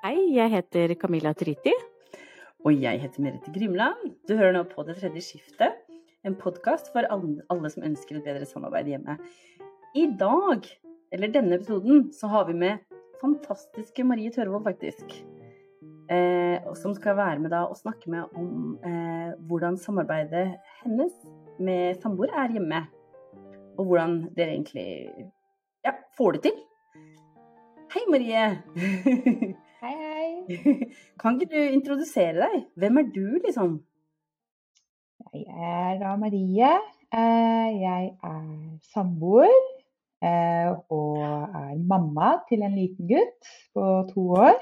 [0.00, 1.74] Hei, jeg heter Camilla Triti.
[2.64, 4.14] Og jeg heter Merete Grimland.
[4.24, 5.76] Du hører nå på Det tredje skiftet,
[6.24, 9.18] en podkast for alle som ønsker et bedre samarbeid hjemme.
[9.92, 10.64] I dag,
[11.12, 12.80] eller denne episoden, så har vi med
[13.20, 15.20] fantastiske Marie Tørvold, faktisk.
[16.08, 21.12] Eh, som skal være med da og snakke med om eh, hvordan samarbeidet hennes
[21.60, 22.86] med samboer er hjemme.
[23.76, 25.10] Og hvordan dere egentlig
[25.84, 26.62] ja, får det til.
[27.92, 29.58] Hei, Marie.
[31.20, 32.56] Kan ikke du introdusere deg?
[32.78, 33.76] Hvem er du, liksom?
[35.34, 36.72] Jeg er da Marie.
[37.10, 38.46] Eh, jeg er
[38.92, 39.50] samboer
[40.22, 44.58] eh, og er mamma til en liten gutt på to år.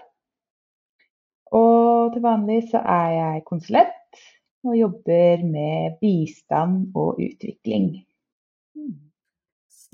[1.58, 4.24] Og til vanlig så er jeg konsulent
[4.64, 7.92] og jobber med bistand og utvikling.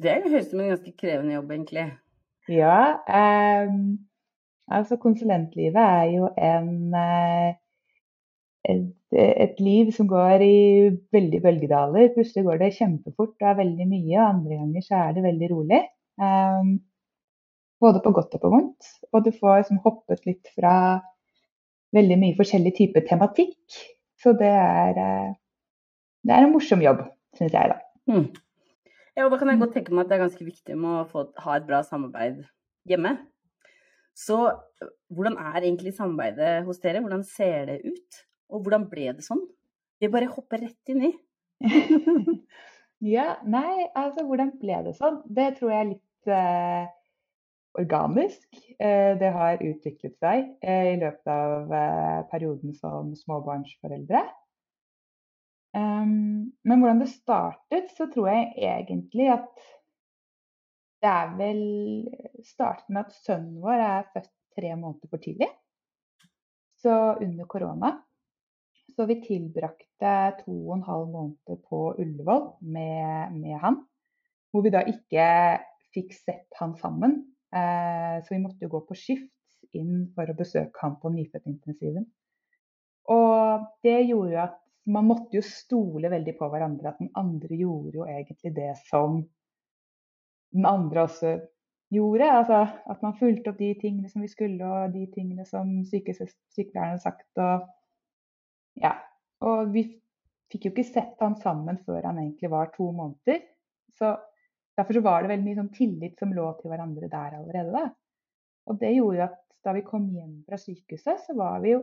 [0.03, 1.87] Det høres ut som en ganske krevende jobb, egentlig.
[2.49, 2.79] Ja.
[3.07, 4.07] Um,
[4.73, 7.55] Altså, konsulentlivet er jo en eh,
[8.65, 10.57] et, et, liv som går i
[11.13, 12.13] veldig bølgedaler.
[12.15, 15.51] Plutselig går det kjempefort og er veldig mye, og andre ganger så er det veldig
[15.53, 15.81] rolig.
[16.17, 16.71] Um,
[17.83, 18.93] både på godt og på vondt.
[19.13, 20.77] Og du får liksom hoppet litt fra
[21.95, 23.59] veldig mye forskjellig type tematikk.
[24.21, 25.35] Så det er, eh,
[26.25, 27.05] det er en morsom jobb,
[27.37, 27.77] syns jeg, da.
[28.09, 28.31] Mm.
[29.15, 31.07] Ja, og da kan jeg godt tenke meg at det er ganske viktig med å
[31.11, 32.41] få, ha et bra samarbeid
[32.89, 33.19] hjemme.
[34.15, 34.39] Så
[35.11, 37.03] hvordan er egentlig samarbeidet hos dere?
[37.03, 38.21] Hvordan ser det ut?
[38.55, 39.43] Og hvordan ble det sånn?
[40.01, 41.13] Vi bare hopper rett inn i.
[43.15, 45.19] ja, nei, altså hvordan ble det sånn?
[45.27, 46.87] Det tror jeg er litt eh,
[47.81, 48.47] organisk.
[48.79, 51.75] Eh, det har utviklet seg eh, i løpet av
[52.31, 54.23] perioden som småbarnsforeldre.
[55.75, 59.49] Um, men hvordan det startet, så tror jeg egentlig at
[61.05, 61.59] det er vel
[62.49, 65.51] startet med at sønnen vår er født tre måneder for tidlig.
[66.81, 67.91] Så under korona.
[68.95, 73.79] Så vi tilbrakte to og en halv måned på Ullevål med, med han.
[74.53, 75.29] Hvor vi da ikke
[75.95, 77.21] fikk sett han sammen.
[77.53, 82.07] Eh, så vi måtte jo gå på skift inn for å besøke han på nyfødtintensiven.
[83.13, 84.61] Og det gjorde jo at
[84.95, 86.95] man måtte jo stole veldig på hverandre.
[86.95, 89.25] At den andre gjorde jo egentlig det som
[90.55, 91.35] den andre også
[91.95, 92.29] gjorde.
[92.31, 92.61] Altså
[92.91, 97.05] at man fulgte opp de tingene som vi skulle, og de tingene som sykepleierne hadde
[97.05, 97.29] sagt.
[97.43, 97.67] Og,
[98.83, 98.95] ja.
[99.45, 99.87] og vi
[100.53, 103.43] fikk jo ikke sett han sammen før han egentlig var to måneder.
[103.95, 104.15] Så
[104.79, 107.75] derfor så var det veldig mye sånn tillit som lå til hverandre der allerede.
[107.75, 107.89] Da.
[108.71, 111.83] Og det gjorde at da vi kom hjem fra sykehuset, så var vi jo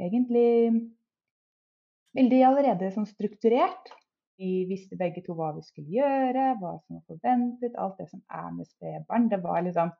[0.00, 0.46] egentlig
[2.16, 3.92] veldig allerede sånn strukturert.
[4.40, 8.22] Vi visste begge to hva vi skulle gjøre, hva som var forventet, alt det som
[8.32, 9.28] er med spedbarn.
[9.30, 9.92] Det var liksom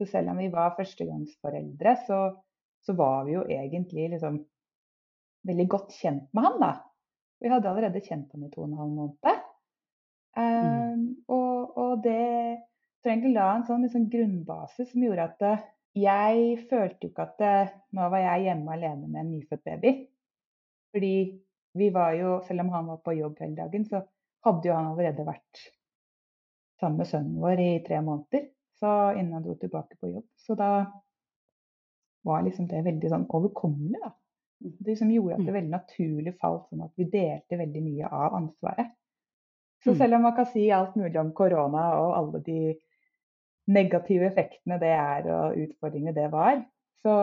[0.00, 2.18] Så selv om vi var førstegangsforeldre, så,
[2.80, 4.38] så var vi jo egentlig liksom
[5.44, 6.70] veldig godt kjent med han, da.
[7.40, 9.42] Vi hadde allerede kjent ham i to og en halv måned.
[10.36, 10.46] Um, mm.
[10.46, 12.60] Ehm, og, og, det
[13.00, 15.68] så egentlig la en sånn liksom, grunnbase som gjorde at uh,
[16.00, 19.94] jeg følte jo ikke at uh, nå var jeg hjemme alene med en nyfødt baby.
[20.94, 21.14] Fordi
[21.72, 24.02] vi var jo, selv om han var på jobb hele dagen, så
[24.44, 25.66] hadde jo han allerede vært
[26.80, 28.48] sammen med sønnen vår i tre måneder.
[28.80, 30.26] Så innen han dro tilbake på jobb.
[30.40, 30.70] Så da
[32.24, 34.14] var liksom det veldig sånn overkommelig, da.
[34.60, 35.56] Det som gjorde at det mm.
[35.56, 38.90] veldig naturlig falt sånn at vi delte veldig mye av ansvaret.
[39.80, 39.98] Så mm.
[40.02, 42.58] selv om man kan si alt mulig om korona og alle de
[43.72, 46.60] negative effektene det er og utfordringene det var,
[47.00, 47.14] så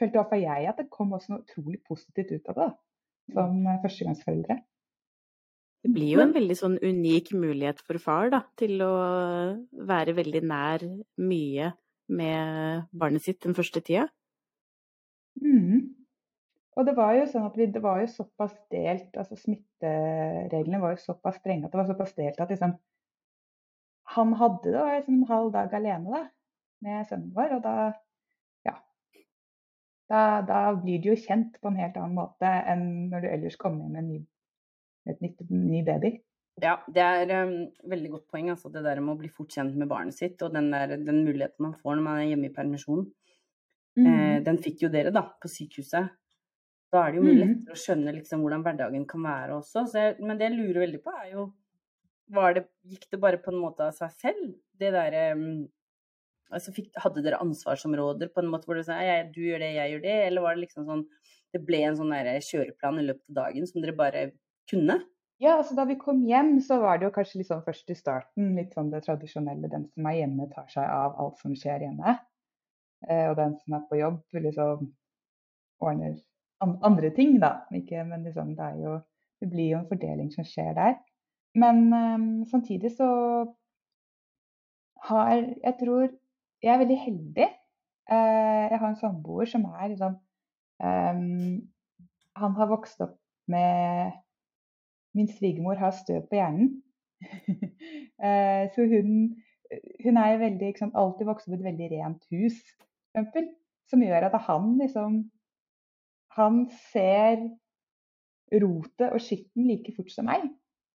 [0.00, 2.70] følte i hvert fall jeg at det kom også noe utrolig positivt ut av det
[3.32, 4.58] som førstegangsforeldre.
[5.84, 8.92] Det blir jo en veldig sånn unik mulighet for far da, til å
[9.84, 10.84] være veldig nær
[11.20, 11.72] mye
[12.08, 14.06] med barnet sitt den første tida.
[15.42, 15.92] Mm.
[16.74, 20.96] Og det var jo sånn at vi, det var jo såpass delt, altså smittereglene var
[20.96, 22.74] jo såpass strenge at det var såpass delt at liksom
[24.14, 26.24] Han hadde da liksom en halv dag alene da,
[26.84, 27.76] med sønnen vår, og da
[30.10, 33.58] da, da, blir du jo kjent på en helt annen måte enn når du ellers
[33.60, 34.20] kommer med en ny,
[35.10, 36.16] et nytt, ny baby.
[36.62, 37.54] Ja, det er um,
[37.90, 40.52] veldig godt poeng, altså, det der med å bli fort kjent med barnet sitt, og
[40.54, 43.08] den, der, den muligheten man får når man er hjemme i permisjon.
[43.98, 44.06] Mm.
[44.06, 46.12] Eh, den fikk jo dere, da, på sykehuset.
[46.94, 47.42] Da er det jo mye mm.
[47.42, 49.86] lettere å skjønne liksom, hvordan hverdagen kan være også.
[49.98, 51.48] Jeg, men det jeg lurer veldig på, er jo
[52.54, 54.52] det, Gikk det bare på en måte av seg selv?
[54.78, 55.64] Det derre um,
[56.50, 59.00] altså, fikk, Hadde dere ansvarsområder på en måte hvor dere sa
[59.30, 61.06] du gjør det, jeg gjør det, eller var det liksom sånn
[61.54, 62.10] det ble en sånn
[62.42, 64.24] kjøreplan i løpet av dagen som dere bare
[64.70, 64.98] kunne?
[65.42, 68.54] Ja, altså Da vi kom hjem, så var det jo kanskje sånn først i starten
[68.58, 69.70] litt sånn det tradisjonelle.
[69.70, 72.14] Den som er hjemme, tar seg av alt som skjer hjemme.
[73.08, 74.86] Eh, og den som er på jobb, liksom
[75.84, 76.14] ordner
[76.64, 77.58] andre ting, da.
[77.76, 78.96] Ikke, men liksom, det, jo,
[79.42, 80.96] det blir jo en fordeling som skjer der.
[81.58, 83.10] Men eh, samtidig så
[85.04, 86.08] har Jeg tror
[86.64, 87.48] jeg er veldig heldig.
[88.10, 90.16] Uh, jeg har en samboer som er liksom
[90.84, 91.60] um,
[92.36, 93.14] Han har vokst opp
[93.48, 94.12] med
[95.16, 96.82] Min svigermor har støv på hjernen.
[97.24, 99.10] uh, så hun,
[100.04, 102.58] hun er veldig, liksom, alltid vokst opp i et veldig rent hus,
[103.12, 103.46] eksempel,
[103.88, 105.22] som gjør at han liksom
[106.34, 107.44] Han ser
[108.52, 110.48] rotet og skitten like fort som meg.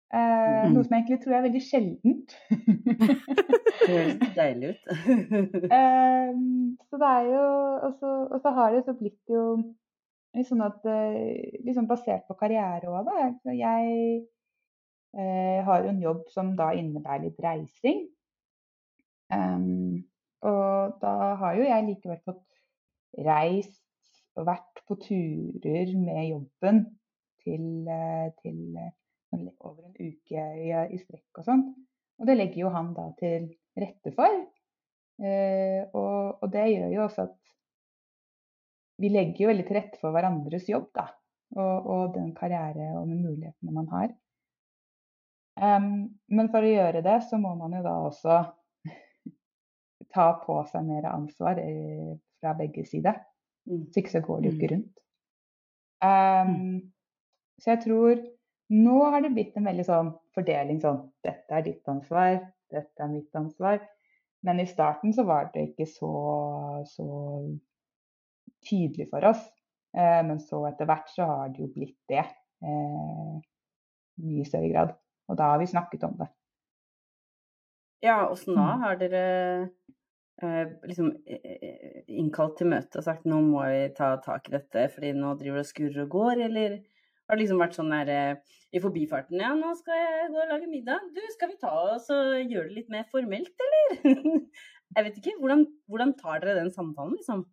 [0.08, 0.72] Eh, mm.
[0.72, 2.36] Noe som jeg egentlig tror er veldig sjeldent.
[3.82, 4.88] det høres deilig ut.
[5.68, 6.30] eh,
[6.88, 7.44] så det er jo
[7.88, 9.42] Og så har det så blitt jo
[10.48, 13.52] sånn at eh, liksom basert på karriere òg, da.
[13.56, 13.88] Jeg
[15.16, 18.06] eh, har jo en jobb som da innebærer litt reising.
[19.28, 20.06] Um,
[20.46, 22.44] og da har jo jeg likevel fått
[23.26, 23.82] reist
[24.38, 26.84] og vært på turer med jobben
[27.42, 28.78] til, eh, til
[29.36, 31.64] over en uke i, i strekk og sånn.
[32.18, 34.40] Og det legger jo han da til rette for.
[35.18, 37.36] Eh, og, og, det gjør jo også at
[39.02, 41.06] vi legger jo veldig til rette for hverandres jobb, da.
[41.56, 44.10] Og, og den karriere og de mulighetene man har.
[45.58, 48.36] Um, men for å gjøre det, så må man jo da også
[50.14, 53.18] ta på seg mer ansvar eh, fra begge sider.
[53.68, 53.86] Mm.
[53.90, 54.74] Så ikke så går det jo ikke mm.
[54.74, 54.94] rundt.
[55.98, 56.58] Um,
[57.58, 58.20] så jeg tror
[58.74, 62.40] nå har det blitt en veldig sånn fordeling sånn Dette er ditt ansvar,
[62.72, 63.80] dette er mitt ansvar.
[64.46, 66.12] Men i starten så var det ikke så,
[66.86, 67.06] så
[68.68, 69.40] tydelig for oss.
[69.96, 72.24] Eh, men så etter hvert så har det jo blitt det.
[72.62, 73.38] Eh,
[74.22, 74.94] mye større grad.
[75.28, 76.28] Og da har vi snakket om det.
[78.04, 78.62] Ja, åssen da?
[78.62, 78.82] Mm.
[78.84, 79.24] Har dere
[80.42, 84.86] eh, liksom eh, innkalt til møte og sagt nå må vi ta tak i dette
[84.94, 86.78] fordi nå driver det og skurrer og går, eller?
[87.28, 90.50] Har det liksom vært sånn der eh, i forbifarten Ja, nå skal jeg gå og
[90.52, 91.04] lage middag.
[91.12, 94.00] Du, skal vi ta oss og gjøre det litt mer formelt, eller?
[94.96, 95.36] jeg vet ikke.
[95.42, 97.44] Hvordan, hvordan tar dere den samtalen, liksom?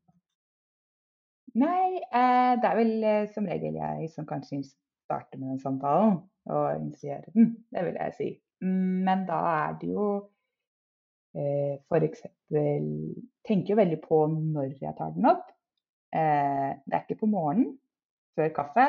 [1.59, 6.17] Nei, eh, det er vel eh, som regel jeg som kanskje starter med den samtalen
[6.51, 7.53] og initierer den.
[7.71, 8.29] Det vil jeg si.
[8.63, 10.07] Mm, men da er det jo
[11.35, 12.25] eh, f.eks.
[13.45, 15.47] Tenker jo veldig på når jeg tar den opp.
[16.15, 17.75] Eh, det er ikke på morgenen
[18.35, 18.87] før kaffe.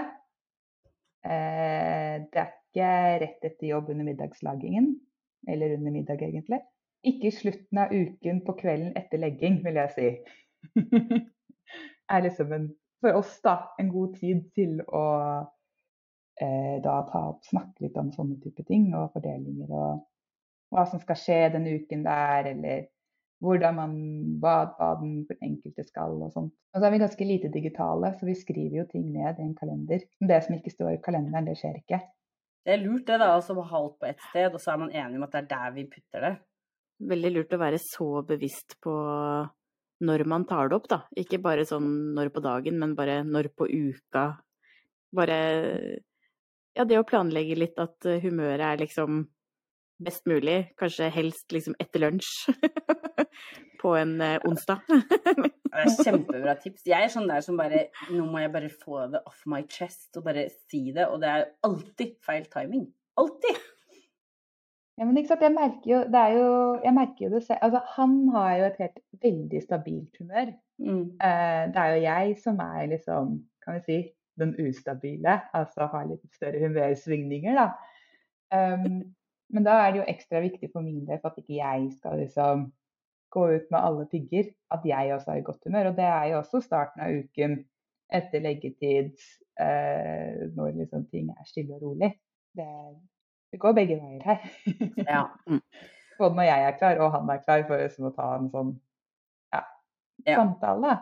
[1.26, 2.88] Eh, det er ikke
[3.22, 4.92] rett etter jobb under middagslagingen,
[5.48, 6.60] eller under middag egentlig.
[7.06, 10.08] Ikke slutten av uken på kvelden etter legging, vil jeg si.
[12.14, 12.66] er liksom en,
[13.02, 15.06] for oss da, en god tid til å
[16.40, 20.04] eh, da ta opp, snakke litt om sånne type ting og fordelinger og
[20.74, 22.86] hva som skal skje denne uken der, eller
[23.44, 23.94] hvordan man,
[24.40, 26.54] hva, hva den enkelte skal og sånt.
[26.72, 29.56] Og så er vi ganske lite digitale, så vi skriver jo ting ned i en
[29.58, 30.06] kalender.
[30.32, 32.00] Det som ikke står i kalenderen, det skjer ikke.
[32.66, 34.80] Det er lurt det, da, altså å ha alt på ett sted, og så er
[34.82, 36.32] man enig om at det er der vi putter det.
[37.12, 38.96] Veldig lurt å være så bevisst på
[40.06, 40.98] når man tar det opp, da.
[41.16, 44.26] Ikke bare sånn når på dagen, men bare når på uka.
[45.16, 45.38] Bare
[46.76, 49.22] ja, det å planlegge litt at humøret er liksom
[50.02, 50.58] best mulig.
[50.78, 52.50] Kanskje helst liksom etter lunsj
[53.82, 54.82] på en eh, onsdag.
[54.88, 56.84] det er kjempebra tips.
[56.88, 60.18] Jeg er sånn der som bare Nå må jeg bare få det off my chest
[60.18, 61.08] og bare si det.
[61.08, 62.86] Og det er alltid feil timing.
[63.20, 63.64] Alltid!
[64.96, 67.60] Ja, men ikke sant, jeg merker jo det er jo Jeg merker jo det selv.
[67.66, 70.54] Altså, han har jo et helt veldig stabilt humør.
[70.80, 71.04] Mm.
[71.24, 73.98] Eh, det er jo jeg som er liksom, kan vi si,
[74.40, 75.40] den ustabile.
[75.56, 77.68] Altså har litt større humørsvingninger, da.
[78.56, 79.00] Um,
[79.54, 82.20] men da er det jo ekstra viktig for min del for at ikke jeg skal
[82.20, 82.66] liksom
[83.36, 85.90] gå ut med alle pigger, at jeg også er i godt humør.
[85.90, 87.58] Og det er jo også starten av uken
[88.16, 89.12] etter leggetid,
[89.60, 92.12] eh, når liksom ting er stille og rolig.
[92.56, 92.68] Det,
[93.52, 94.48] det går begge veier her.
[95.04, 95.26] ja.
[95.46, 95.62] Mm.
[96.16, 98.70] Både når jeg er klar og han er klar for liksom å ta en sånn
[99.52, 99.58] ja,
[100.24, 100.38] ja.
[100.38, 100.94] samtale.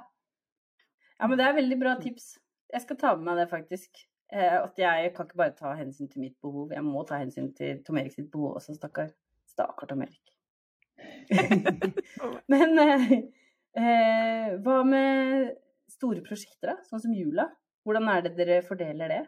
[1.21, 2.33] Ja, men det er veldig bra tips.
[2.75, 4.03] Jeg skal ta med meg det, faktisk.
[4.33, 7.53] Eh, at jeg kan ikke bare ta hensyn til mitt behov, jeg må ta hensyn
[7.57, 9.13] til Tom Erik sitt behov også, stakkar.
[9.51, 10.33] Stakkar Tom Erik.
[12.53, 13.13] Men eh,
[13.77, 15.53] eh, hva med
[15.93, 16.77] store prosjekter, da?
[16.89, 17.51] Sånn som jula?
[17.85, 19.23] Hvordan er det dere fordeler det?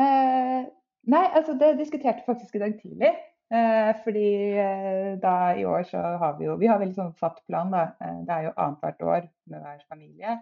[0.00, 0.68] Eh,
[1.10, 3.12] nei, altså det diskuterte faktisk i dag tidlig.
[3.50, 4.26] Eh, fordi
[4.62, 7.88] eh, da i år så har vi jo Vi har veldig sånn fatt plan, da.
[7.98, 10.36] det er jo annethvert år med hver familie.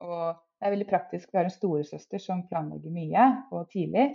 [0.00, 1.30] og det er veldig praktisk.
[1.32, 4.06] Vi har en storesøster som planlegger mye og tidlig.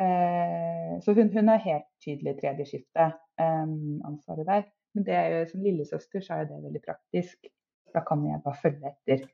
[0.00, 3.66] Eh, så hun, hun har helt tydelig tredje skifte, eh,
[4.08, 4.62] ansvaret der.
[4.94, 7.52] Men det er jo, som lillesøster så er det veldig praktisk.
[7.92, 9.28] Da kan jeg bare følge etter.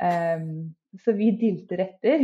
[0.00, 2.22] Um, så vi dilter etter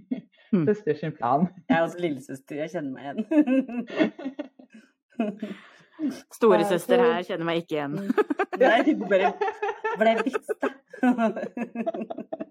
[0.52, 0.64] mm.
[0.66, 1.46] søsters plan.
[1.68, 3.20] Jeg er også lillesøster, jeg kjenner meg igjen.
[6.34, 7.94] Storesøster her kjenner meg ikke igjen.
[8.60, 9.30] Nei, bare
[10.00, 10.68] ble vits, da.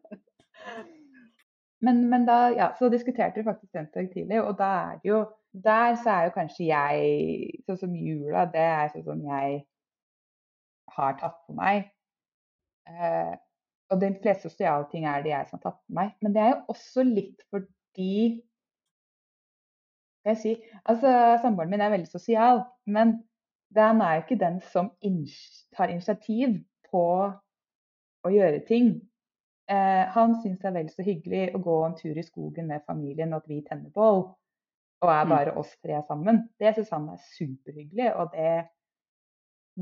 [1.85, 5.23] men, men, da, ja, så diskuterte vi faktisk den tidlig, og da er det jo
[5.53, 9.59] Der så er jo kanskje jeg Sånn som jula, det er sånn som jeg
[10.93, 11.91] har tatt på meg.
[12.89, 13.35] Eh,
[13.93, 16.11] og de fleste sosiale ting er det jeg som har tatt på meg.
[16.21, 18.17] Men det er jo også litt fordi
[20.25, 20.53] jeg si,
[20.89, 23.17] altså Samboeren min er veldig sosial, men
[23.75, 24.91] den er jo ikke den som
[25.77, 26.59] tar initiativ
[26.91, 27.05] på
[28.23, 28.93] å gjøre ting.
[29.71, 32.83] Eh, han syns det er vel så hyggelig å gå en tur i skogen med
[32.87, 34.25] familien, og at vi tenner bål.
[35.03, 35.33] Og er mm.
[35.33, 36.45] bare oss tre sammen.
[36.59, 38.51] Det syns han er superhyggelig, og det,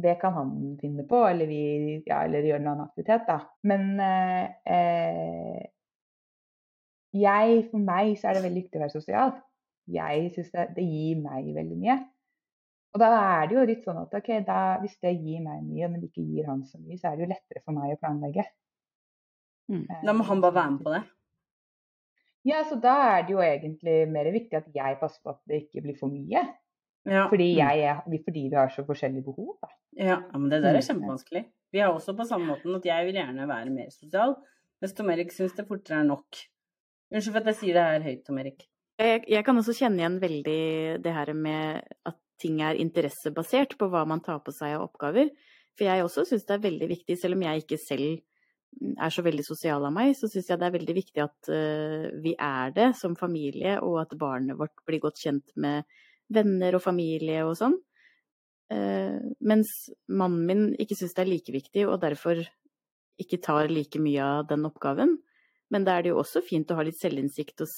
[0.05, 1.23] det, kan han finne på.
[1.29, 1.61] Eller, vi,
[2.07, 3.39] ja, eller gjøre en annen aktivitet, da.
[3.69, 4.47] Men eh,
[4.77, 5.69] eh,
[7.17, 9.35] jeg, for meg så er det veldig viktig å være sosial.
[9.91, 11.99] Jeg syns det, det gir meg veldig mye.
[12.91, 15.87] Og da er det jo litt sånn at okay, da, hvis det gir meg mye,
[15.91, 18.45] men ikke gir han så mye, så er det jo lettere for meg å planlegge.
[19.71, 19.83] Mm.
[19.87, 21.01] Eh, da må han bare være med på det?
[22.47, 25.63] Ja, så da er det jo egentlig mer viktig at jeg passer på at det
[25.65, 26.41] ikke blir for mye.
[27.09, 27.25] Ja.
[27.29, 29.55] Fordi, jeg, er, fordi, vi har så forskjellige behov.
[29.61, 29.69] Da.
[29.97, 30.87] Ja, men det der er mm.
[30.89, 31.43] kjempevanskelig.
[31.71, 34.35] Vi har også på samme måten at jeg vil gjerne være mer sosial,
[34.81, 36.41] mens Tom Erik syns det fortere er nok.
[37.11, 38.67] Unnskyld for at jeg sier det her høyt, Tom Erik.
[39.01, 40.61] Jeg, jeg, kan også kjenne igjen veldig
[41.01, 45.31] det her med at ting er interessebasert på hva man tar på seg av oppgaver.
[45.77, 48.21] For jeg også syns det er veldig viktig, selv om jeg ikke selv
[48.79, 52.07] er så veldig sosial av meg, så syns jeg det er veldig viktig at uh,
[52.23, 55.87] vi er det som familie, og at barnet vårt blir godt kjent med
[56.31, 57.77] venner og familie og sånn.
[58.71, 62.41] Uh, mens mannen min ikke syns det er like viktig, og derfor
[63.21, 65.17] ikke tar like mye av den oppgaven.
[65.71, 67.69] Men da er det jo også fint å ha litt selvinnsikt og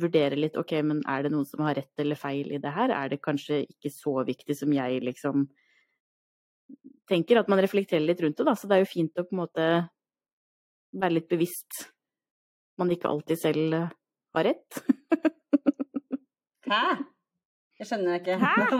[0.00, 2.92] vurdere litt ok, men er det noen som har rett eller feil i det her?
[2.94, 5.48] Er det kanskje ikke så viktig som jeg liksom
[7.10, 7.40] tenker?
[7.40, 8.54] At man reflekterer litt rundt det, da.
[8.54, 9.66] Så det er jo fint å på en måte
[10.92, 11.86] være litt bevisst.
[12.80, 13.92] Man ikke alltid selv eh,
[14.36, 14.82] har rett.
[16.70, 16.82] Hæ?
[17.80, 18.36] Jeg skjønner ikke.
[18.40, 18.52] Hæ?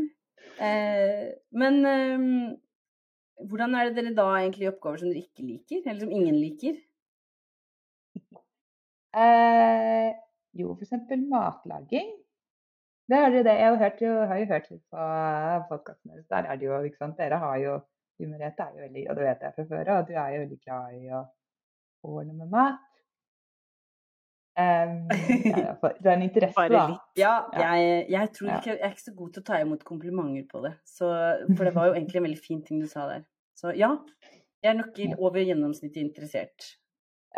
[0.66, 1.26] eh,
[1.62, 2.28] men eh,
[3.48, 6.36] hvordan er det dere da egentlig i oppgaver som dere ikke liker, eller som ingen
[6.36, 6.80] liker?
[9.10, 10.10] Eh,
[10.60, 10.92] jo, f.eks.
[11.30, 12.10] matlaging.
[13.10, 13.44] Det er det.
[13.46, 15.06] Jeg har, hørt, jeg har jo hørt litt på
[15.70, 16.26] podkasten deres.
[16.30, 17.18] Der er det jo, ikke sant.
[17.18, 17.78] Dere har jo
[18.20, 20.40] Du Merete er jo veldig, og det vet jeg fra før og du er jo
[20.44, 21.24] veldig glad i å
[22.04, 22.86] ordne med mat.
[24.60, 25.06] Um,
[25.46, 26.82] ja, det er en interesse, da.
[27.16, 30.44] Ja, jeg, jeg, tror ikke, jeg er ikke så god til å ta imot komplimenter
[30.50, 30.74] på det.
[30.84, 31.08] Så,
[31.54, 33.24] for det var jo egentlig en veldig fin ting du sa der.
[33.56, 33.94] Så ja,
[34.60, 36.74] jeg er nok over gjennomsnittet interessert.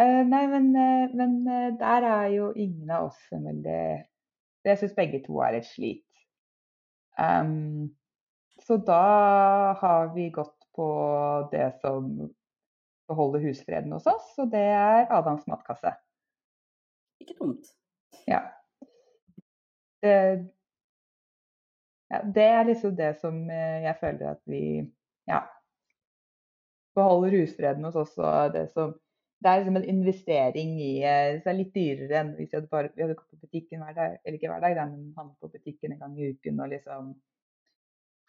[0.01, 3.83] Uh, nei, men, uh, men uh, der er jo ingen av oss en veldig
[4.65, 6.07] Jeg syns begge to er et slit.
[7.21, 7.93] Um,
[8.63, 9.03] så da
[9.81, 10.89] har vi gått på
[11.53, 12.09] det som
[13.11, 15.93] beholder husfreden hos oss, og det er Adams matkasse.
[17.23, 17.69] Ikke dumt.
[18.29, 18.41] Ja.
[20.03, 20.15] Det,
[22.11, 24.65] ja, det er liksom det som jeg føler at vi
[25.31, 25.45] ja,
[26.95, 28.97] beholder husfreden hos oss, og det som
[29.43, 32.57] det er liksom en investering i eh, Så det er litt dyrere enn hvis vi
[32.59, 35.39] hadde, bare, vi hadde gått på butikken hver dag, eller ikke hver dag, men handlet
[35.43, 37.09] på butikken en gang i uken og liksom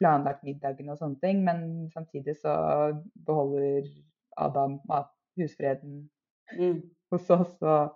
[0.04, 1.40] planlagt middagen og sånne ting.
[1.48, 2.54] Men samtidig så
[3.26, 3.88] beholder
[4.38, 4.80] Adam
[5.40, 6.04] husfreden
[6.58, 6.80] mm.
[7.14, 7.56] hos oss.
[7.62, 7.96] Og,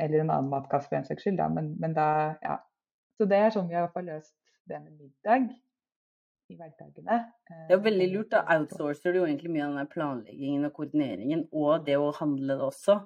[0.00, 1.48] eller en annen matkasse for en saks skyld, da.
[1.52, 2.10] Men, men da,
[2.42, 2.58] ja.
[3.20, 4.34] Så det er sånn vi har løst
[4.68, 5.50] det med middag
[6.50, 7.18] i hverdagene.
[7.68, 8.32] Det er veldig lurt.
[8.32, 12.56] Da outsourcer du jo egentlig mye av den planleggingen og koordineringen, og det å handle
[12.56, 12.96] det også.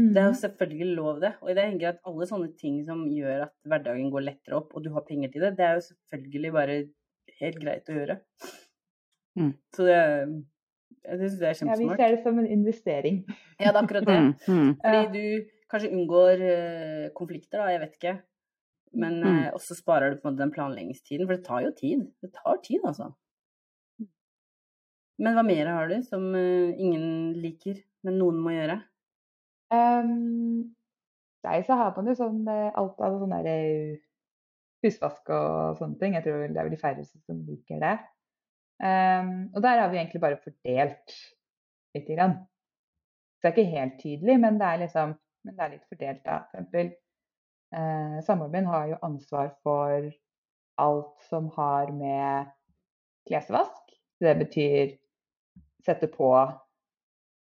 [0.00, 0.08] Mm.
[0.10, 0.40] Det er jo mm.
[0.40, 1.32] selvfølgelig lov, det.
[1.42, 4.86] Og jeg tenker at alle sånne ting som gjør at hverdagen går lettere opp, og
[4.86, 6.78] du har penger til det, det er jo selvfølgelig bare
[7.40, 8.18] helt greit å gjøre.
[9.34, 9.54] Mm.
[9.74, 10.00] Så det
[11.04, 11.80] jeg synes det er kjempesmart.
[11.80, 13.18] Ja, vi ser det som en investering.
[13.58, 14.20] Ja, det er akkurat det.
[14.48, 14.54] Mm.
[14.54, 14.70] mm.
[14.84, 18.14] Fordi du kanskje unngår uh, konflikter, da, jeg vet ikke.
[18.94, 19.38] Men mm.
[19.42, 22.06] eh, også sparer du på den planleggingstiden, for det tar jo tid.
[22.22, 23.10] Det tar tid, altså.
[25.18, 28.78] Men hva mer har du som uh, ingen liker, men noen må gjøre?
[29.74, 30.74] Um,
[31.46, 33.54] nei, så har man jo sånn eh, alt av sånn derre
[34.84, 36.16] husvask og sånne ting.
[36.18, 37.94] Jeg tror det er vel de færreste som liker det.
[38.84, 41.14] Um, og der har vi egentlig bare fordelt
[41.94, 42.40] lite grann.
[43.38, 46.38] Det er ikke helt tydelig, men det er liksom men det er litt fordelt, da.
[46.48, 46.94] For eksempel
[47.74, 50.10] Eh, Samboeren har jo ansvar for
[50.78, 52.52] alt som har med
[53.26, 53.94] klesvask.
[54.20, 54.92] Det betyr
[55.84, 56.30] sette på,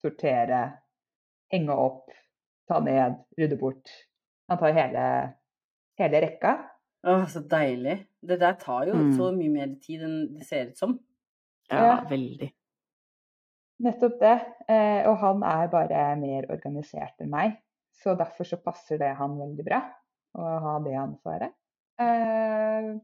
[0.02, 0.60] sortere,
[1.52, 2.12] henge opp,
[2.68, 3.92] ta ned, rydde bort.
[4.50, 5.06] Han tar hele,
[5.98, 6.52] hele rekka.
[7.06, 8.06] Å, så deilig.
[8.20, 9.12] Det der tar jo Mm.
[9.16, 10.98] så mye mer tid enn det ser ut som.
[11.70, 12.00] Ja, Ja.
[12.10, 12.50] veldig.
[13.80, 14.34] Nettopp det.
[14.68, 17.56] Eh, og han er bare mer organisert enn meg.
[18.02, 19.80] Så derfor så passer det han veldig bra
[20.36, 21.52] å ha det ansvaret.
[21.98, 22.98] Eh,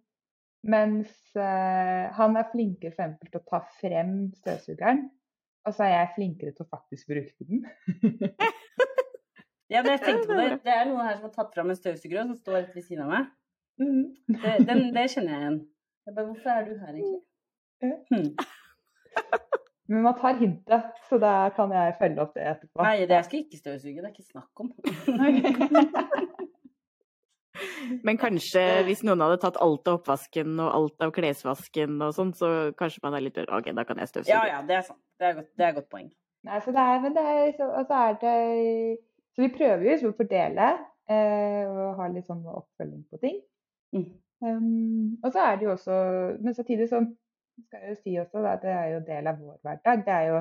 [0.65, 5.11] mens eh, han er flinkere for eksempel til å ta frem støvsugeren.
[5.67, 7.65] Og så er jeg flinkere til å faktisk bruke den.
[9.69, 10.71] Ja, men jeg tenkte på det det.
[10.73, 12.85] er er noen her som har tatt fram en støvsuger og som står rett ved
[12.87, 13.27] siden av meg.
[13.79, 14.17] Mhm.
[14.29, 15.61] Det, den, det kjenner jeg igjen.
[16.07, 17.23] Jeg bare, hvorfor er du her egentlig?
[18.11, 18.31] Hmm.
[19.89, 22.83] Men man tar hintet, så da kan jeg følge opp det etterpå.
[22.83, 24.01] Nei, det skal ikke støvsuge.
[24.03, 24.69] Det er ikke snakk om.
[28.07, 32.33] Men kanskje hvis noen hadde tatt alt av oppvasken og alt av klesvasken og sånn,
[32.37, 34.35] så kanskje man er litt mer OK, da kan jeg støvsuge.
[34.35, 35.03] Ja, ja, det er sant.
[35.17, 36.11] Det er godt, det er godt poeng.
[36.47, 38.37] Nei, så det er, men det er, så, og så er det
[39.35, 40.67] Så vi prøver jo liksom å fordele
[41.13, 43.41] eh, og ha litt sånn oppfølging på ting.
[43.97, 44.07] Mm.
[44.47, 45.95] Um, og så er det jo også
[46.45, 46.99] Men samtidig så
[47.65, 50.05] skal jeg jo si også da, at det er jo del av vår hverdag.
[50.07, 50.41] Det er jo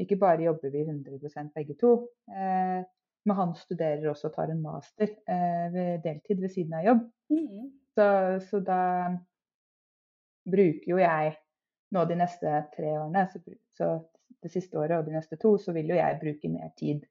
[0.00, 1.92] ikke bare jobber vi 100 begge to.
[2.28, 2.80] Eh,
[3.24, 7.04] men han studerer også og tar en master eh, ved deltid ved siden av jobb.
[7.30, 7.70] Mm.
[7.94, 8.06] Så,
[8.50, 8.80] så da
[10.50, 11.36] bruker jo jeg
[11.94, 13.40] nå de neste tre årene, så,
[13.76, 13.90] så
[14.42, 17.04] det siste året og de neste to, så vil jo jeg bruke mer tid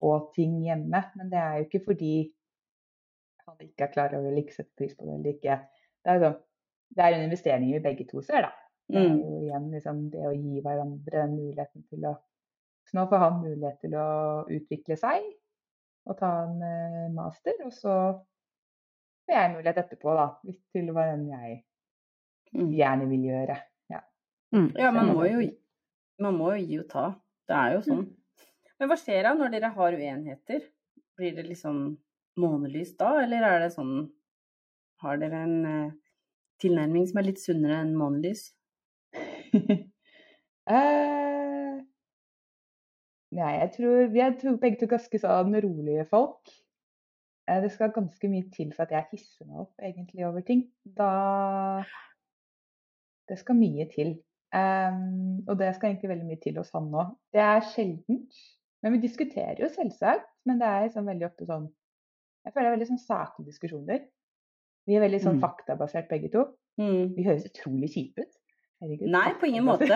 [0.00, 1.02] på ting hjemme.
[1.18, 2.14] Men det er jo ikke fordi
[3.46, 5.56] han ikke er klar over eller ikke setter pris på det eller ikke.
[6.04, 6.38] Det er, sånn,
[6.96, 8.52] det er en investering vi begge to ser, da.
[8.88, 9.16] Det er Mm.
[9.18, 12.16] jo igjen liksom det å gi hverandre muligheten til å
[12.86, 15.24] Så nå får han mulighet til å utvikle seg
[16.06, 17.94] og ta en eh, master, og så
[19.26, 20.26] får jeg mulighet etterpå da,
[20.72, 21.62] til hva enn jeg
[22.54, 22.68] Mm.
[22.78, 23.56] gjerne vil gjøre.
[23.90, 23.98] Ja.
[24.54, 24.68] Mm.
[24.78, 25.40] Ja, man må jo
[26.22, 27.08] man må jo gi og ta.
[27.48, 28.04] Det er jo sånn.
[28.78, 30.62] Men hva skjer da når dere har uenigheter?
[31.18, 31.98] Blir det liksom
[32.40, 33.94] månelys da, eller er det sånn
[35.04, 35.90] Har dere en eh,
[36.62, 38.48] tilnærming som er litt sunnere enn månelys?
[40.66, 41.76] Eh,
[43.36, 46.50] Nei, jeg tror er to- begge to ganske sånn rolige folk.
[47.46, 50.64] Eh, Det skal ganske mye til for at jeg hisser meg opp egentlig over ting.
[50.84, 51.84] Da
[53.28, 54.16] Det skal mye til.
[54.54, 57.14] Um, og det skal egentlig veldig mye til hos han òg.
[57.34, 58.34] Det er sjeldent.
[58.82, 60.26] Men vi diskuterer jo selvsagt.
[60.46, 61.66] Men det er liksom veldig ofte sånn
[62.46, 64.04] Jeg føler det er veldig sånn saklige diskusjoner.
[64.86, 65.42] Vi er veldig sånn Mm.
[65.42, 66.44] faktabasert begge to.
[66.78, 67.14] Mm.
[67.16, 68.36] Vi høres utrolig kjipe ut.
[68.80, 69.08] Herregud.
[69.10, 69.88] Nei, på ingen måte.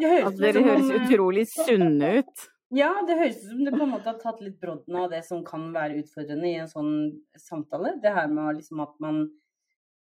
[0.00, 2.46] Det høres Altså, dere høres om, utrolig sunne ut.
[2.72, 5.24] Ja, det høres ut som du på en måte har tatt litt brodden av det
[5.26, 8.00] som kan være utfordrende i en sånn samtale.
[8.00, 9.28] Det her med liksom at man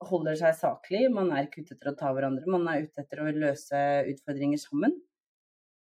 [0.04, 3.24] holder seg saklig, man er ikke ute etter å ta hverandre, man er ute etter
[3.24, 3.80] å løse
[4.12, 4.94] utfordringer sammen.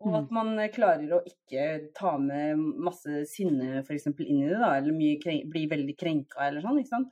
[0.01, 2.57] Og at man klarer å ikke ta med
[2.87, 4.07] masse sinne f.eks.
[4.07, 6.79] inn i det, da, eller mye kren bli veldig krenka eller sånn.
[6.79, 7.09] ikke sant?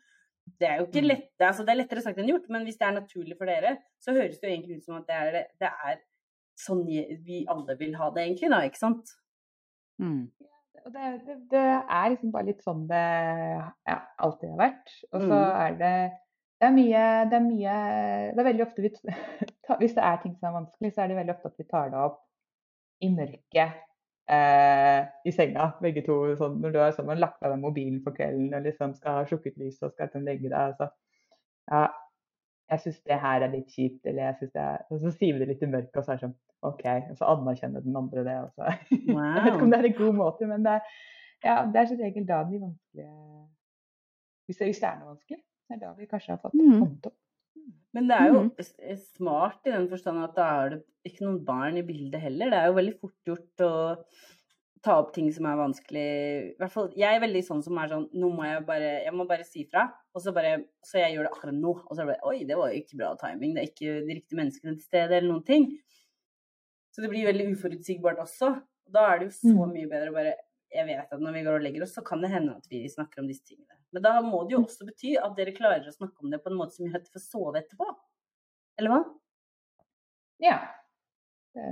[0.60, 1.08] Det er jo ikke Mm.
[1.10, 3.72] lett, altså, det er lettere sagt enn gjort, men hvis det er naturlig for dere,
[3.98, 5.96] så høres det jo egentlig ut som at det er, det er
[6.56, 9.10] sånn vi alle vil ha det, egentlig, da, ikke sant?
[10.00, 10.30] Mm.
[10.86, 13.02] Det, det, det er liksom bare litt sånn det
[13.90, 14.92] ja, alltid har vært.
[15.12, 15.56] Og så Mm.
[15.66, 16.12] er det
[16.56, 17.72] det er mye Det er mye
[18.32, 18.88] Det er veldig ofte vi
[19.82, 21.90] Hvis det er ting som er vanskelig, så er det veldig ofte at vi tar
[21.90, 22.22] det opp
[23.04, 23.82] i mørket
[24.30, 26.16] eh, i senga, begge to.
[26.38, 29.28] Sånn, når du har sånn, lagt av deg mobilen for kvelden og liksom skal ha
[29.28, 30.58] slukket lyset og skal liksom legge deg.
[30.72, 30.90] Altså.
[31.70, 31.84] ja,
[32.72, 35.36] jeg syns det her er litt kjipt, eller jeg synes det er Og så sier
[35.36, 36.86] vi det litt i mørket, og så er det sånn OK.
[37.12, 38.38] Og så anerkjenner den andre det.
[38.42, 38.50] Og
[39.16, 39.36] Wow.
[39.36, 40.96] Jeg vet ikke om det er en god måte, men det er,
[41.44, 43.12] ja, det er som regel da de vanskelige
[44.46, 46.74] hvis det, hvis det er noe vanskelig, det er da vi kanskje har fått Mm.
[46.78, 47.16] hånd opp.
[47.96, 51.22] Men det er jo s- s- smart i den forstand at da er det ikke
[51.24, 52.50] noen barn i bildet heller.
[52.50, 53.70] Det er jo veldig fort gjort å
[54.82, 56.02] ta opp ting som er vanskelig.
[56.52, 59.12] I hvert fall, jeg er veldig sånn som er sånn Nå må jeg bare Jeg
[59.14, 59.86] må bare si fra.
[60.14, 61.72] Og så bare Så jeg gjør det akkurat nå.
[61.88, 63.54] Og så er det bare Oi, det var jo ikke bra timing.
[63.54, 65.66] Det er ikke de riktige menneskene til stede, eller noen ting.
[66.92, 68.62] Så det blir veldig uforutsigbart også.
[68.92, 69.72] Da er det jo så Mm.
[69.74, 70.34] mye bedre å bare
[70.74, 72.82] Jeg vet at når vi går og legger oss, så kan det hende at vi
[72.90, 73.78] snakker om disse tingene.
[73.94, 76.50] Men da må det jo også bety at dere klarer å snakke om det på
[76.50, 77.86] en måte som gjør at dere får sove etterpå.
[78.80, 79.02] Eller hva?
[80.42, 80.56] Ja.
[81.56, 81.68] Det.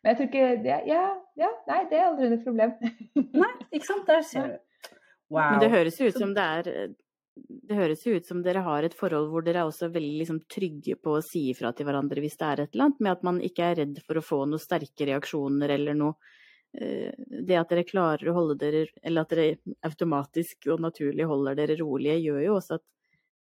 [0.00, 1.02] Men jeg tror ikke det, ja,
[1.36, 2.76] ja, nei, det er aldri noe problem.
[3.42, 4.06] Nei, ikke sant?
[4.08, 4.92] Der ser du.
[5.34, 5.56] Wow.
[5.56, 6.94] Men det høres jo ut som det er
[7.36, 10.38] det høres jo ut som dere har et forhold hvor dere er også veldig liksom,
[10.48, 13.26] trygge på å si ifra til hverandre hvis det er et eller annet, med at
[13.28, 16.16] man ikke er redd for å få noen sterke reaksjoner eller noe.
[16.76, 21.56] Eh, Det at dere klarer å holde dere, eller at dere automatisk og naturlig holder
[21.56, 22.84] dere rolige, gjør jo også at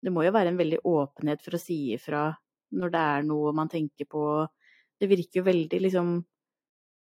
[0.02, 2.24] Det må jo være en veldig åpenhet for å si ifra
[2.74, 4.48] når det er noe man tenker på.
[4.98, 6.08] Det virker jo veldig liksom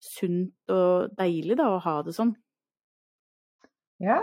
[0.01, 2.33] sunt og deilig da å ha det sånn.
[4.01, 4.23] Ja.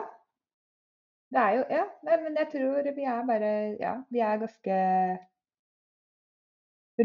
[1.34, 4.80] Det er jo Ja, nei, men jeg tror vi er bare Ja, vi er ganske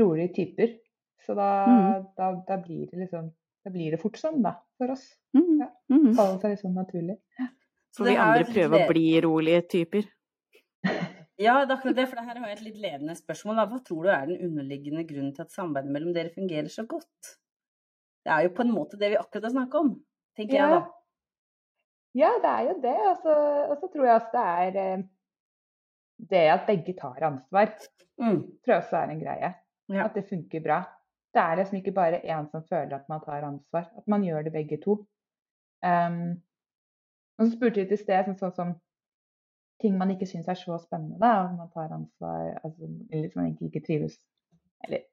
[0.00, 0.78] rolige typer.
[1.20, 2.08] Så da, mm.
[2.16, 3.30] da, da blir det liksom
[3.68, 5.02] Da blir det fort sånn, da, for oss.
[5.36, 5.58] Mm.
[5.60, 5.66] Ja.
[5.92, 6.12] mhm.
[6.16, 7.18] Faller seg liksom naturlig.
[7.92, 10.08] Så vi andre prøver å bli rolige typer.
[11.38, 13.58] Ja, det er akkurat det, for her har jeg et litt ledende spørsmål.
[13.60, 13.64] Da.
[13.70, 17.28] Hva tror du er den underliggende grunnen til at samarbeidet mellom dere fungerer så godt?
[18.26, 19.92] Det er jo på en måte det vi akkurat har snakket om,
[20.34, 20.80] tenker jeg da.
[22.18, 22.96] Ja, det er jo det.
[23.12, 25.04] Og så- tror jeg også det er eh,
[26.34, 27.70] det at begge tar ansvar,
[28.18, 28.40] Mm.
[28.64, 29.54] tror jeg også er en greie.
[29.94, 30.04] Ja.
[30.08, 30.80] At det funker bra.
[31.34, 33.88] Det er liksom ikke bare én som føler at man tar ansvar.
[33.98, 34.94] At man gjør det begge to.
[35.84, 36.42] Um,
[37.38, 38.72] og så spurte vi til sted sånn, sånn som
[39.82, 41.20] ting man ikke syns er så spennende.
[41.22, 44.16] Da, at man tar ansvar altså, Eller som man egentlig ikke trives
[44.86, 45.04] Eller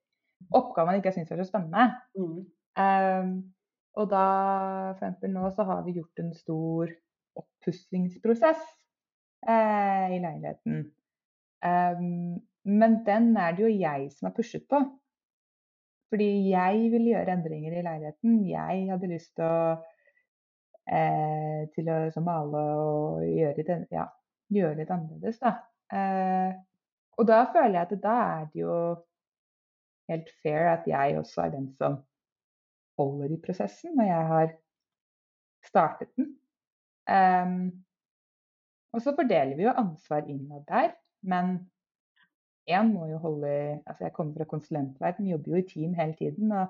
[0.51, 1.85] oppgaver man ikke syns er så spennende.
[2.17, 2.39] Mm.
[2.85, 3.35] Um,
[3.95, 4.25] og da,
[4.97, 6.91] for eksempel nå, så har vi gjort en stor
[7.39, 8.65] oppussingsprosess
[9.47, 10.81] eh, i leiligheten.
[11.63, 14.81] Um, men den er det jo jeg som har pushet på.
[16.13, 18.37] Fordi jeg ville gjøre endringer i leiligheten.
[18.49, 19.77] Jeg hadde lyst til å,
[20.85, 24.05] eh, til å liksom, male og gjøre litt, ja,
[24.53, 25.55] gjøre litt annerledes, da.
[25.95, 26.55] Eh,
[27.17, 28.75] og da føler jeg at da er det jo
[30.09, 31.97] helt fair at jeg også er den som
[32.99, 34.51] holder i prosessen når jeg har
[35.65, 36.35] startet den.
[37.05, 37.85] Um,
[38.95, 41.57] og så fordeler vi jo ansvar innad der, men
[42.67, 46.51] én må jo holde Altså jeg kommer fra konsulentverden, jobber jo i team hele tiden.
[46.51, 46.67] Og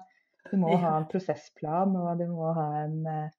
[0.52, 3.30] du må ha en prosessplan, og du må ha en uh,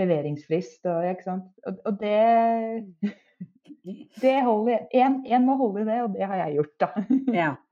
[0.00, 1.50] leveringsfrist og ikke sant.
[1.66, 3.04] Og, og det
[4.24, 6.88] det holder Én må holde i det, og det har jeg gjort, da.
[7.34, 7.52] Ja.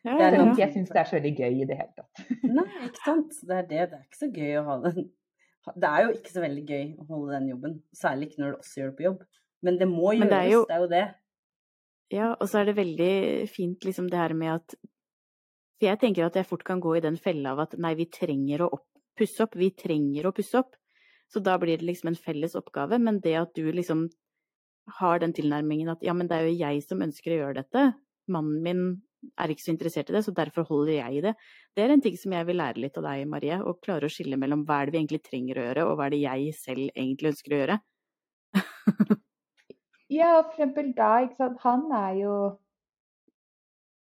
[0.00, 2.20] Ja, Det er noe- jeg syns det er så veldig gøy i det hele tatt.
[2.56, 3.34] Nei, ikke sant.
[3.44, 3.80] Det er det.
[3.90, 5.10] Det er ikke så gøy å ha den.
[5.76, 7.74] Det er jo ikke så veldig gøy å holde den jobben.
[8.00, 9.18] Særlig ikke når du også gjør det på jobb.
[9.68, 10.30] Men det må Men gjøres.
[10.32, 11.02] det er jo- Det er jo det.
[12.10, 13.12] Ja, og så er det veldig
[13.50, 14.74] fint liksom det her med at
[15.78, 18.08] For jeg tenker at jeg fort kan gå i den fella av at nei, vi
[18.10, 19.54] trenger å opp, pusse opp.
[19.56, 20.74] Vi trenger å pusse opp.
[21.30, 22.98] Så da blir det liksom en felles oppgave.
[23.00, 24.08] Men det at du liksom
[24.98, 27.86] har den tilnærmingen at ja, men det er jo jeg som ønsker å gjøre dette.
[28.28, 28.82] Mannen min
[29.40, 31.34] er ikke så interessert i det, så derfor holder jeg i det.
[31.76, 33.60] Det er en ting som jeg vil lære litt av deg, Marie.
[33.60, 36.08] Å klare å skille mellom hva er det vi egentlig trenger å gjøre, og hva
[36.08, 37.80] er det jeg selv egentlig ønsker å gjøre.
[40.10, 41.60] Ja, for eksempel da, ikke sant.
[41.62, 42.34] Han er jo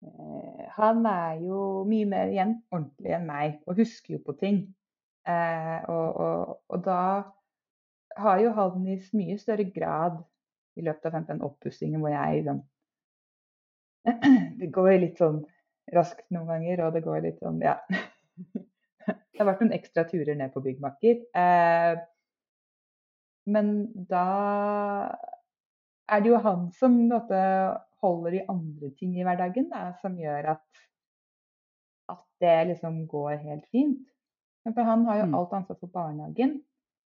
[0.03, 4.61] eh, Han er jo mye mer igjen ordentlig enn meg, og husker jo på ting.
[5.27, 7.01] Eh, og, og, og da
[8.17, 10.21] har jo han i mye større grad
[10.77, 12.63] i løpet av den oppussingen hvor jeg liksom
[14.61, 15.41] Det går litt sånn
[15.93, 17.77] raskt noen ganger, og det går litt sånn, ja.
[19.07, 21.19] Det har vært noen ekstra turer ned på byggmakker.
[21.41, 21.99] Eh,
[23.47, 23.67] men
[24.09, 24.23] da
[26.09, 27.39] er det jo han som måte,
[28.03, 30.83] holder i andre ting i hverdagen, da, som gjør at,
[32.13, 34.05] at det liksom går helt fint.
[34.67, 35.35] For han har jo Mm.
[35.39, 36.61] alt ansvar for barnehagen.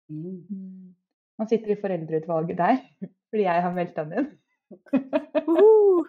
[0.10, 0.96] Mm.
[1.40, 2.78] Han sitter i foreldreutvalget der
[3.30, 4.30] fordi jeg har meldt han inn.
[5.48, 6.06] Uhu!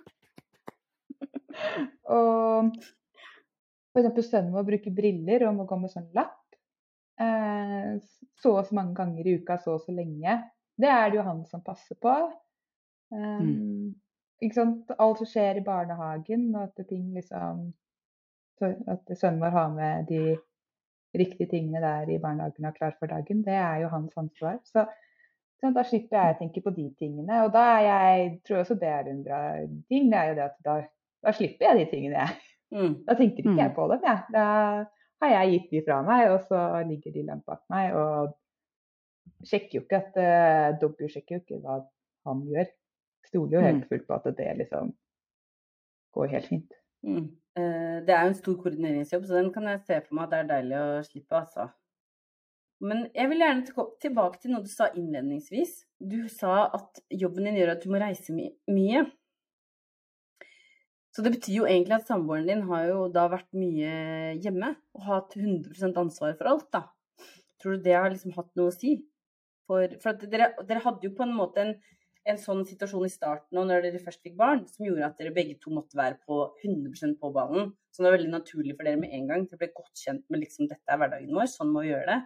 [2.14, 2.72] Og
[3.94, 6.40] eksempel sønnen vår bruker briller og må gå med sånn lapp.
[7.20, 7.94] Eh,
[8.42, 10.40] så og så mange ganger i uka, så og så lenge.
[10.74, 12.14] Det er det jo han som passer på.
[13.14, 13.94] Um,
[14.42, 14.90] Ikke sant?
[14.98, 17.72] Alt som skjer i barnehagen, og at ting liksom
[18.62, 20.36] At sønnen vår har med de
[21.18, 24.58] riktige tingene der i barnehagen og er klar for dagen, det er jo hans ansvar.
[24.64, 24.84] Så,
[25.60, 27.42] så da slipper jeg å tenke på de tingene.
[27.44, 29.40] Og da er jeg tror også det er en bra
[29.90, 30.10] ting.
[30.10, 30.76] Det er jo det at da,
[31.26, 32.40] da slipper jeg de tingene, jeg.
[32.74, 32.94] Mm.
[33.06, 33.58] Da tenker ikke Mm.
[33.62, 34.22] jeg på dem, jeg.
[34.34, 34.46] Da
[35.22, 37.94] har jeg gitt de fra meg, og så ligger de langt bak meg.
[37.94, 38.34] Og
[39.46, 41.76] sjekker jo ikke at uh, Dobbeltsjekker jo ikke hva
[42.26, 42.72] han gjør.
[43.28, 43.88] Stoler jo helt Mm.
[43.88, 44.92] fullt på at det liksom
[46.14, 46.72] går helt fint.
[47.04, 47.24] Mm.
[47.56, 50.30] Eh, Det er jo en stor koordineringsjobb, så den kan jeg se for meg at
[50.30, 51.70] det er deilig å slippe, altså.
[52.80, 53.64] Men jeg vil gjerne
[54.00, 55.84] tilbake til noe du sa innledningsvis.
[56.00, 59.06] Du sa at jobben din gjør at du må reise my mye.
[61.14, 65.02] Så det betyr jo egentlig at samboeren din har jo da vært mye hjemme og
[65.06, 66.82] hatt 100% ansvar for alt, da.
[67.62, 68.96] Tror du det har liksom hatt noe å si?
[69.68, 71.74] For, for dere, dere hadde jo på en måte en,
[72.24, 75.34] en sånn situasjon i starten og når dere først fikk barn, som gjorde at dere
[75.36, 77.72] begge to måtte være på 100% på ballen.
[77.92, 79.44] Så det var veldig naturlig for dere med en gang.
[79.50, 82.20] Dere ble godt kjent med liksom dette er hverdagen vår, sånn må vi gjøre det.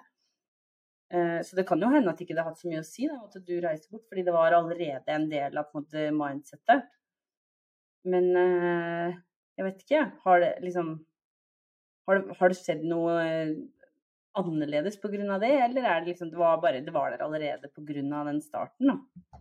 [1.19, 3.09] Eh, Så det kan jo hende at ikke det har hatt så mye å si
[3.11, 5.83] da, at du reiser bort, fordi det var allerede en del av på
[6.15, 6.87] mindsettet.
[8.09, 9.19] Men eh,
[9.59, 10.99] jeg vet ikke, har det liksom
[12.09, 13.51] Har det, har det skjedd noe eh,
[14.39, 18.31] annerledes av det, eller er det liksom Det var bare Det var der allerede av
[18.31, 19.39] den starten, da?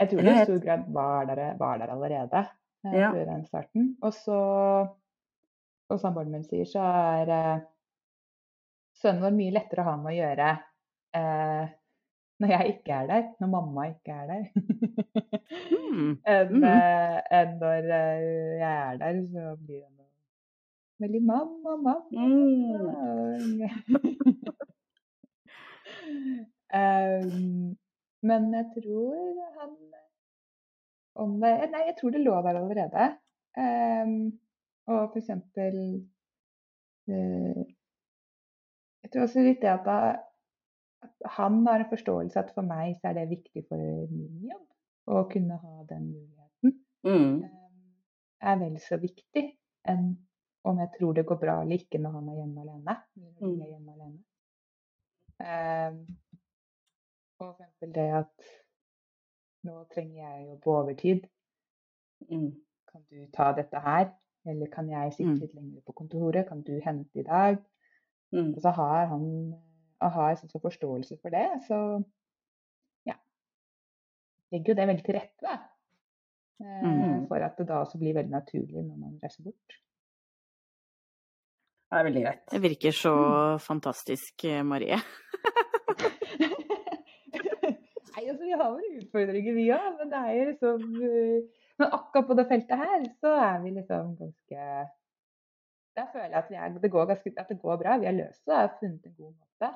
[0.00, 2.40] Jeg tror det i stor grad var der, var der allerede
[2.86, 3.10] eh, Ja.
[3.12, 3.90] før den starten.
[4.02, 4.38] Og så,
[5.90, 7.60] og samboeren min sier, så er eh,
[9.02, 10.48] sønnen vår mye lettere å ha med å gjøre
[11.20, 11.68] eh,
[12.40, 14.44] når jeg ikke er der, når mamma ikke er der,
[15.90, 16.12] Mm.
[16.32, 16.64] enn Mhm.
[16.64, 19.16] en når eh, jeg er der.
[19.26, 19.96] Så blir han
[21.02, 21.94] veldig mamma, mamma.
[22.12, 23.60] Mm.
[26.72, 27.76] um,
[28.28, 29.76] men jeg tror han
[31.22, 33.06] om det, Nei, jeg tror det lå der allerede.
[33.58, 34.12] Um,
[34.90, 35.76] og for eksempel
[37.10, 37.62] eh,
[39.02, 39.96] Jeg tror også litt det at, da,
[41.02, 43.80] at han har en forståelse at for meg så er det viktig for
[44.12, 44.66] min jobb
[45.10, 46.74] å kunne ha den muligheten.
[47.02, 47.36] Mm.
[47.42, 47.94] Um,
[48.40, 49.44] er vel så viktig
[49.90, 50.12] enn
[50.68, 52.96] om jeg tror det går bra eller ikke når han er hjemme alene.
[53.16, 53.60] Når Mm.
[53.60, 54.20] er hjemme alene.
[55.40, 56.00] Um,
[57.40, 58.50] og for eksempel det at
[59.64, 61.26] nå trenger jeg å jobbe overtid.
[62.30, 62.50] Mm.
[62.92, 64.10] Kan du ta dette her?
[64.46, 65.40] Eller kan jeg sitte Mm.
[65.40, 66.48] litt lenger på kontoret?
[66.48, 67.58] Kan du hente i dag?
[68.32, 68.54] Mm.
[68.56, 69.26] Og så har han
[70.00, 72.02] og har sånn så forståelse for det, så
[73.06, 73.14] ja.
[74.52, 75.58] Legger jo det veldig til rette, da.
[76.60, 77.26] Eh, Mm.
[77.28, 79.76] For at det da også blir veldig naturlig når man reiser bort.
[81.90, 82.46] Det er veldig greit.
[82.50, 83.58] Det virker så Mm.
[83.60, 84.96] fantastisk, eh, Marie.
[88.16, 91.92] Nei, altså vi har vel utfordringer vi òg, men det er jo liksom eh, Men
[91.96, 94.64] akkurat på det feltet her, så er vi liksom ganske
[95.96, 97.96] Der føler jeg at, vi er, det, går ganske, at det går bra.
[97.98, 99.70] Vi har løst det og har funnet en god måte.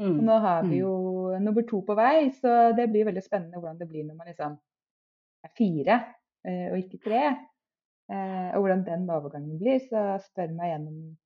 [0.00, 0.20] Og Mm.
[0.24, 0.80] nå har vi Mm.
[0.80, 4.26] jo nummer to på vei, så det blir veldig spennende hvordan det blir når man
[4.30, 4.54] liksom
[5.44, 5.96] er fire
[6.46, 7.22] eh, og ikke tre.
[8.10, 9.78] Eh, og hvordan den overgangen blir.
[9.90, 11.16] Så spør meg gjennom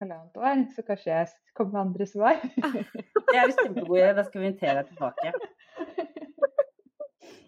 [0.00, 2.40] halvannet år, så kanskje jeg kommer med andre svar.
[3.26, 4.14] Det er en kjempegod idé.
[4.16, 5.32] Da skal vi invitere deg tilbake.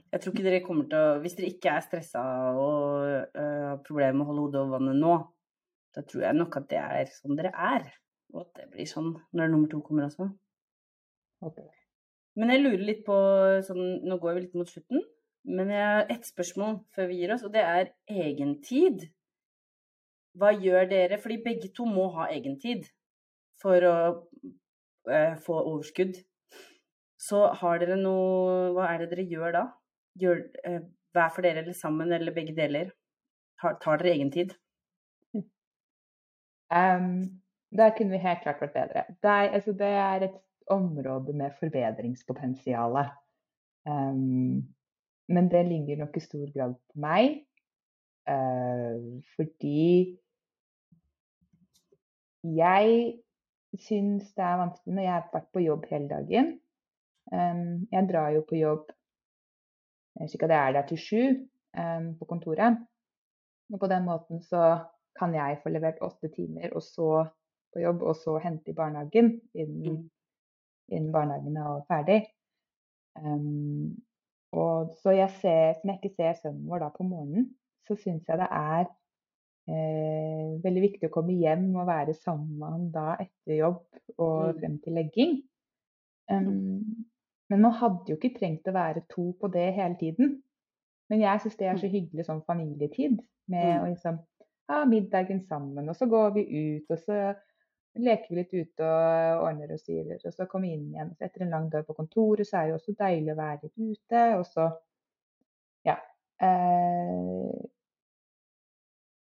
[0.09, 2.23] Jeg tror ikke dere kommer til å Hvis dere ikke er stressa
[2.57, 5.17] og øh, har problemer med å holde hodet over vannet nå,
[5.97, 7.89] da tror jeg nok at det er sånn dere er.
[8.35, 10.29] Og at det blir sånn når nummer to kommer også.
[11.45, 11.69] Okay.
[12.39, 13.17] Men jeg lurer litt på
[13.67, 15.03] sånn, Nå går vi litt mot slutten,
[15.49, 19.09] men jeg har ett spørsmål før vi gir oss, og det er egentid.
[20.39, 21.19] Hva gjør dere?
[21.19, 22.87] Fordi begge to må ha egentid
[23.59, 23.97] for å
[25.09, 26.21] uh, få overskudd.
[27.19, 29.65] Så har dere noe Hva er det dere gjør da?
[30.19, 30.81] Gjør, eh,
[31.15, 32.91] hver for dere eller sammen eller begge deler?
[33.61, 34.55] Tar, tar dere egentid?
[36.69, 37.41] Um,
[37.73, 39.05] der kunne vi helt klart vært bedre.
[39.23, 40.39] Det er, altså, det er et
[40.71, 42.99] område med forbedringspotensial.
[43.89, 44.69] Um,
[45.29, 47.45] men det ligger nok i stor grad på meg.
[48.29, 50.19] Uh, fordi
[52.45, 53.15] jeg
[53.81, 56.53] syns det er vanskelig når jeg har vært på jobb hele dagen.
[57.33, 58.93] Um, jeg drar jo på jobb
[60.27, 61.23] slik at jeg er der til sju
[61.79, 62.79] um, på kontoret.
[63.73, 64.79] Og på den måten så
[65.19, 67.27] kan jeg få levert åtte timer, og så
[67.75, 70.11] på jobb, og så hente i barnehagen innen, Mm.
[70.89, 72.27] innen barnehagen er ferdig.
[73.17, 73.97] Um,
[74.53, 77.51] og så jeg ser, Når jeg ikke ser sønnen vår da på morgenen,
[77.87, 78.85] så syns jeg det er
[79.69, 83.83] eh, veldig viktig å komme hjem og være sammen med han da etter jobb
[84.19, 84.61] og Mm.
[84.61, 85.43] frem til legging.
[86.31, 87.05] Um,
[87.49, 90.43] men man hadde jo ikke trengt å være to på det hele tiden.
[91.09, 93.83] Men jeg syns det er så hyggelig sånn familietid med Mm.
[93.83, 94.19] å liksom
[94.69, 97.35] ha middagen sammen, og så går vi ut, og så
[97.97, 101.15] leker vi litt ute og ordner oss i og så kommer vi inn igjen.
[101.17, 103.59] Så etter en lang dag på kontoret, så er det jo også deilig å være
[103.63, 104.69] litt ute, og så
[105.85, 105.97] Ja.
[106.41, 107.65] Eh,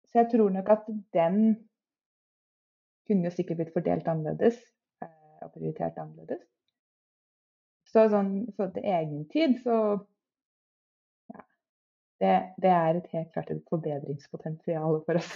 [0.07, 1.67] så jeg tror nok at den
[3.07, 4.59] kunne jo sikkert blitt fordelt annerledes
[5.01, 6.43] eh, og prioritert annerledes.
[7.93, 9.77] Så sånn i forhold til egentid, så
[11.29, 11.43] ja,
[12.23, 15.33] det, det er et helt klart et forbedringspotensial for oss.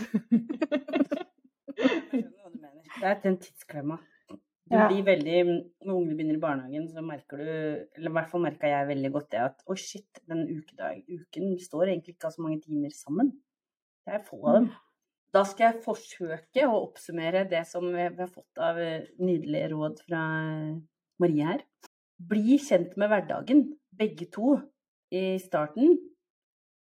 [2.98, 4.00] Det er den tidsklemma.
[4.67, 5.36] Du blir veldig,
[5.86, 9.12] Når ungene begynner i barnehagen, så merker du Eller i hvert fall merka jeg veldig
[9.13, 12.91] godt det at å shit, den ukedag, uken står egentlig ikke av så mange timer
[12.96, 13.32] sammen.
[14.04, 14.67] Det er få av dem.
[15.36, 20.04] Da skal jeg forsøke å oppsummere det som vi har fått av eh, nydelige råd
[20.08, 20.22] fra
[21.22, 21.63] Marie her.
[22.17, 24.56] Bli kjent med hverdagen, begge to,
[25.13, 25.97] i starten.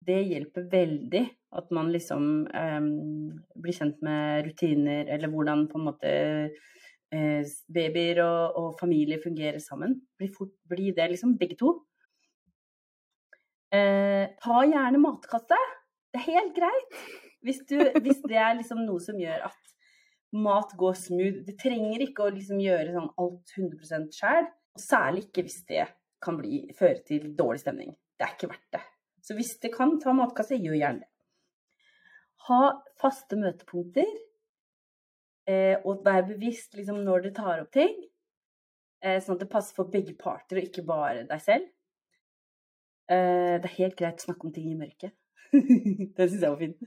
[0.05, 1.23] Det hjelper veldig
[1.55, 2.87] at man liksom eh,
[3.61, 9.61] blir kjent med rutiner, eller hvordan på en måte eh, babyer og, og familie fungerer
[9.63, 9.97] sammen.
[10.19, 11.73] Bli, fort, bli det liksom, begge to.
[13.75, 15.59] Eh, ta gjerne matkasse.
[16.13, 16.99] Det er helt greit.
[17.45, 19.73] Hvis, du, hvis det er liksom noe som gjør at
[20.35, 21.41] mat går smooth.
[21.47, 24.47] Det trenger ikke å liksom gjøre sånn alt 100% sjæl.
[24.75, 25.85] Og særlig ikke hvis det
[26.23, 27.93] kan bli, føre til dårlig stemning.
[28.15, 28.83] Det er ikke verdt det.
[29.25, 31.11] Så hvis det kan, ta matkasse, gjør gjerne det.
[32.45, 32.61] Ha
[33.01, 34.09] faste møtepunkter.
[35.49, 37.95] Eh, og vær bevisst liksom, når du tar opp ting.
[39.05, 41.67] Eh, sånn at det passer for begge parter, og ikke bare deg selv.
[43.09, 45.13] Eh, det er helt greit å snakke om ting i mørket.
[46.17, 46.77] Den syns jeg var fin.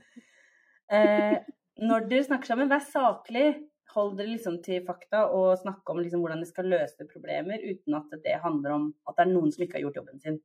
[1.79, 3.47] Når dere snakker sammen, vær saklig.
[3.95, 7.95] Hold dere liksom til fakta og snakk om liksom hvordan dere skal løse problemer uten
[7.97, 10.39] at det handler om at det er noen som ikke har gjort jobben sin.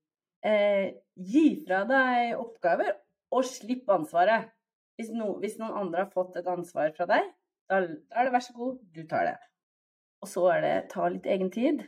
[0.45, 2.93] Eh, gi fra deg oppgaver,
[3.35, 4.51] og slipp ansvaret.
[4.99, 7.33] Hvis, no, hvis, noen andre har fått et ansvar fra deg,
[7.71, 9.35] da, er det vær så god, du tar det.
[10.23, 11.83] Og så er det ta litt egen tid.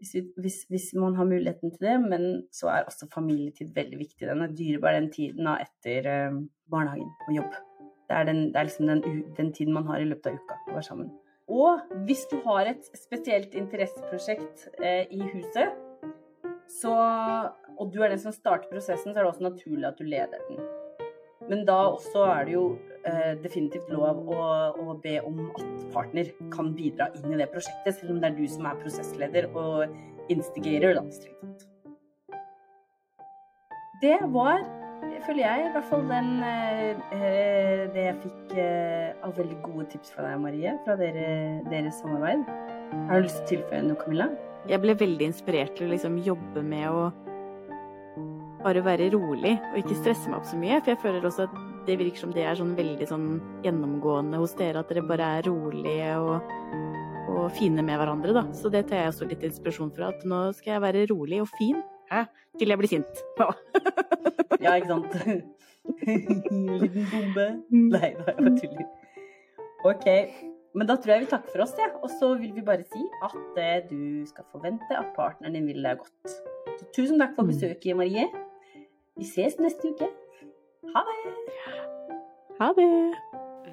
[0.00, 4.00] Hvis, vi, hvis, hvis, man har muligheten til det, men så er også familietid veldig
[4.00, 4.26] viktig.
[4.26, 7.60] Den er dyrebar den tiden etter eh, barnehagen og jobb.
[8.08, 10.58] Det er, den, det er liksom den, den, tiden man har i løpet av uka
[10.68, 11.10] å være sammen.
[11.48, 15.76] Og hvis du har et spesielt interesseprosjekt eh, i huset,
[16.68, 16.94] så,
[17.78, 20.40] og du er den som starter prosessen, så er det også naturlig at du leder
[20.48, 20.60] den.
[21.48, 22.64] Men da også er det jo
[23.04, 24.38] eh, definitivt lov å,
[24.80, 28.38] å, be om at partner kan bidra inn i det prosjektet, selv om det er
[28.38, 31.04] du som er prosessleder og instigator, da.
[34.00, 34.64] Det var
[35.26, 35.66] føler jeg.
[35.66, 40.40] I hvert fall den, eh, det jeg fikk eh, av veldig gode tips fra deg,
[40.42, 41.28] Marie, fra dere,
[41.70, 42.44] deres samarbeid.
[43.08, 44.30] Har du lyst til å tilføye noe, Camilla?
[44.70, 47.04] Jeg ble veldig inspirert til å liksom jobbe med å
[48.64, 50.80] bare være rolig og ikke stresse meg opp så mye.
[50.80, 53.26] For jeg føler også at det virker som det er sånn veldig sånn
[53.64, 56.54] gjennomgående hos dere, at dere bare er rolige og,
[57.34, 58.46] og fine med hverandre, da.
[58.56, 60.14] Så det tar jeg også litt inspirasjon fra.
[60.14, 61.82] At nå skal jeg være rolig og fin.
[62.14, 62.24] Hæ?
[62.58, 63.22] Til jeg blir sint.
[64.64, 65.14] ja, ikke sant.
[66.82, 67.46] Liten bombe.
[67.70, 67.88] Mm.
[67.90, 68.86] Nei da, jeg bare tuller.
[69.90, 70.06] OK.
[70.74, 71.90] Men da tror jeg vi takker for oss, ja.
[72.02, 75.86] og så vil vi bare si at eh, du skal forvente at partneren din vil
[75.86, 76.34] deg godt.
[76.80, 77.52] Så tusen takk for mm.
[77.52, 78.26] besøket, Marie.
[79.18, 80.08] Vi ses neste uke.
[80.94, 81.34] Ha det.
[82.58, 82.90] Ha det.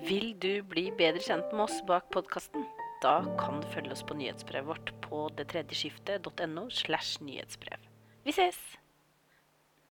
[0.09, 2.65] Vil du bli bedre kjent med oss bak podkasten?
[3.01, 5.49] Da kan du følge oss på nyhetsbrevet vårt på det
[6.69, 7.80] slash nyhetsbrev.
[8.25, 8.80] Vi ses!